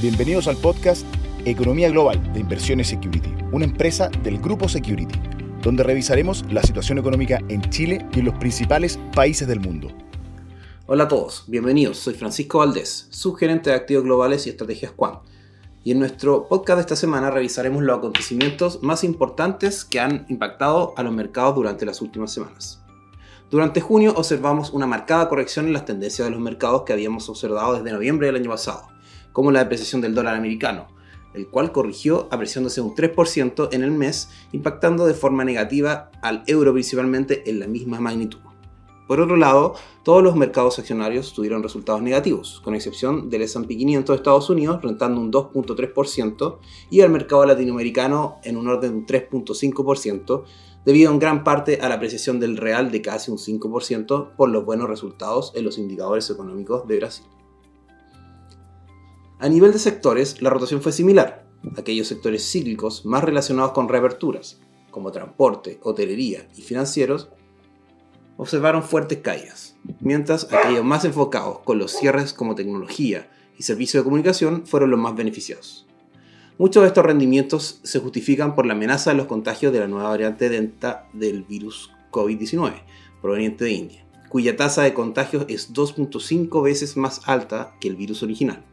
[0.00, 1.04] Bienvenidos al podcast
[1.44, 5.18] Economía Global de Inversiones Security, una empresa del grupo Security,
[5.60, 9.88] donde revisaremos la situación económica en Chile y en los principales países del mundo.
[10.86, 11.98] Hola a todos, bienvenidos.
[11.98, 15.18] Soy Francisco Valdés, subgerente de activos globales y estrategias Quant.
[15.82, 20.94] Y en nuestro podcast de esta semana revisaremos los acontecimientos más importantes que han impactado
[20.96, 22.84] a los mercados durante las últimas semanas.
[23.50, 27.74] Durante junio observamos una marcada corrección en las tendencias de los mercados que habíamos observado
[27.74, 28.96] desde noviembre del año pasado
[29.38, 30.88] como la depreciación del dólar americano,
[31.32, 36.72] el cual corrigió apreciándose un 3% en el mes, impactando de forma negativa al euro
[36.72, 38.40] principalmente en la misma magnitud.
[39.06, 44.12] Por otro lado, todos los mercados accionarios tuvieron resultados negativos, con excepción del S&P 500
[44.12, 46.58] de Estados Unidos, rentando un 2.3%,
[46.90, 50.42] y el mercado latinoamericano en un orden de un 3.5%,
[50.84, 54.64] debido en gran parte a la apreciación del real de casi un 5% por los
[54.64, 57.26] buenos resultados en los indicadores económicos de Brasil.
[59.40, 61.46] A nivel de sectores, la rotación fue similar.
[61.76, 64.58] Aquellos sectores cíclicos más relacionados con reaperturas,
[64.90, 67.28] como transporte, hotelería y financieros,
[68.36, 74.04] observaron fuertes caídas, mientras aquellos más enfocados con los cierres como tecnología y servicios de
[74.06, 75.86] comunicación fueron los más beneficiados.
[76.58, 80.08] Muchos de estos rendimientos se justifican por la amenaza de los contagios de la nueva
[80.08, 82.82] variante Delta del virus COVID-19,
[83.22, 88.24] proveniente de India, cuya tasa de contagios es 2.5 veces más alta que el virus
[88.24, 88.64] original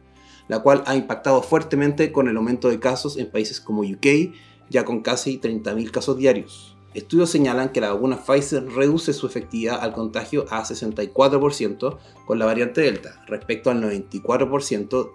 [0.48, 4.32] la cual ha impactado fuertemente con el aumento de casos en países como UK,
[4.70, 6.76] ya con casi 30.000 casos diarios.
[6.94, 12.46] Estudios señalan que la vacuna Pfizer reduce su efectividad al contagio a 64% con la
[12.46, 15.10] variante Delta, respecto al 94%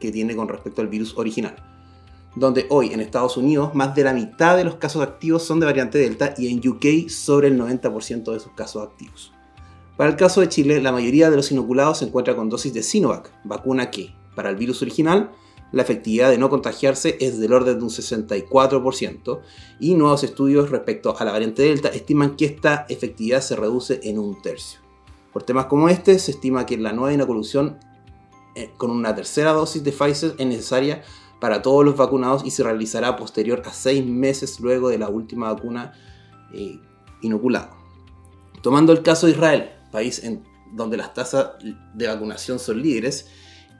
[0.00, 1.54] que tiene con respecto al virus original.
[2.34, 5.66] Donde hoy en Estados Unidos más de la mitad de los casos activos son de
[5.66, 9.32] variante Delta y en UK sobre el 90% de sus casos activos.
[9.98, 12.82] Para el caso de Chile, la mayoría de los inoculados se encuentra con dosis de
[12.82, 15.30] Sinovac, vacuna que, para el virus original,
[15.72, 19.40] la efectividad de no contagiarse es del orden de un 64%
[19.80, 24.18] y nuevos estudios respecto a la variante Delta estiman que esta efectividad se reduce en
[24.18, 24.80] un tercio.
[25.32, 27.78] Por temas como este, se estima que la nueva inoculación
[28.54, 31.02] eh, con una tercera dosis de Pfizer es necesaria
[31.40, 35.52] para todos los vacunados y se realizará posterior a seis meses luego de la última
[35.52, 35.92] vacuna
[36.52, 36.78] eh,
[37.22, 37.70] inoculada.
[38.60, 40.22] Tomando el caso de Israel, país
[40.72, 41.52] donde las tasas
[41.94, 43.28] de vacunación son líderes,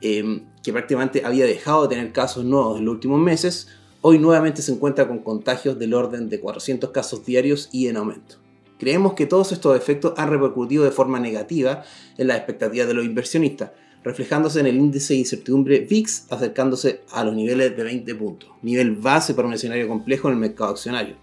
[0.01, 3.67] Em, que prácticamente había dejado de tener casos nuevos en los últimos meses,
[4.01, 8.37] hoy nuevamente se encuentra con contagios del orden de 400 casos diarios y en aumento.
[8.79, 11.83] Creemos que todos estos efectos han repercutido de forma negativa
[12.17, 13.71] en las expectativas de los inversionistas,
[14.03, 18.95] reflejándose en el índice de incertidumbre VIX acercándose a los niveles de 20 puntos, nivel
[18.95, 21.15] base para un escenario complejo en el mercado accionario,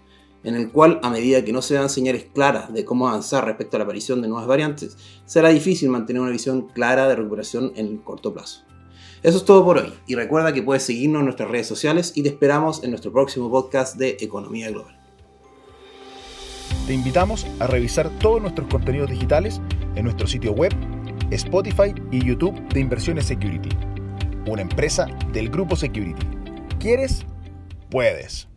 [0.43, 3.77] en el cual a medida que no se dan señales claras de cómo avanzar respecto
[3.77, 7.87] a la aparición de nuevas variantes, será difícil mantener una visión clara de recuperación en
[7.87, 8.63] el corto plazo.
[9.23, 12.23] Eso es todo por hoy y recuerda que puedes seguirnos en nuestras redes sociales y
[12.23, 14.97] te esperamos en nuestro próximo podcast de Economía Global.
[16.87, 19.61] Te invitamos a revisar todos nuestros contenidos digitales
[19.95, 20.73] en nuestro sitio web,
[21.29, 23.69] Spotify y YouTube de Inversiones Security,
[24.47, 26.25] una empresa del grupo Security.
[26.79, 27.23] ¿Quieres?
[27.91, 28.50] Puedes.